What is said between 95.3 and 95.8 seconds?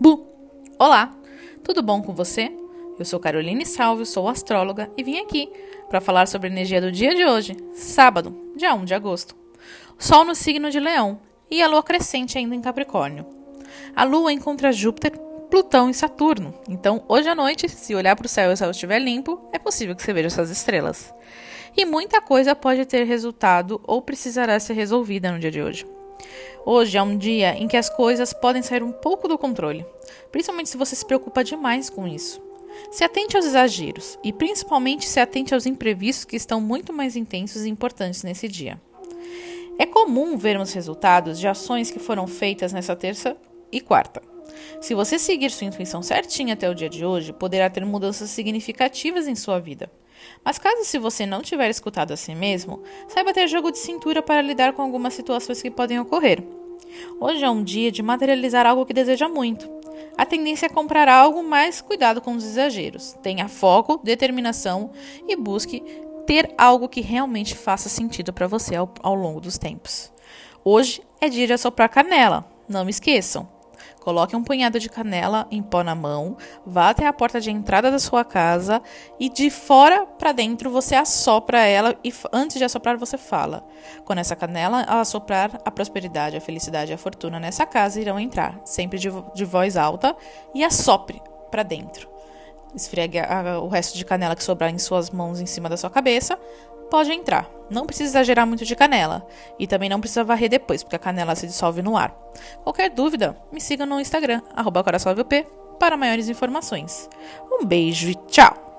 em cima da